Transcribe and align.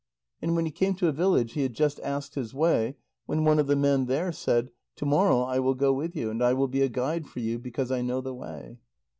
And 0.41 0.55
when 0.55 0.65
he 0.65 0.71
came 0.71 0.95
to 0.95 1.09
a 1.09 1.11
village, 1.11 1.53
he 1.53 1.61
had 1.61 1.75
just 1.75 1.99
asked 1.99 2.33
his 2.33 2.55
way, 2.55 2.95
when 3.27 3.43
one 3.45 3.59
of 3.59 3.67
the 3.67 3.75
men 3.75 4.07
there 4.07 4.31
said: 4.31 4.71
"To 4.95 5.05
morrow 5.05 5.41
I 5.43 5.59
will 5.59 5.75
go 5.75 5.93
with 5.93 6.15
you, 6.15 6.31
and 6.31 6.41
I 6.43 6.53
will 6.53 6.67
be 6.67 6.81
a 6.81 6.89
guide 6.89 7.27
for 7.27 7.39
you, 7.39 7.59
because 7.59 7.91
I 7.91 8.01
know 8.01 8.19
the 8.19 8.33
way." 8.33 8.79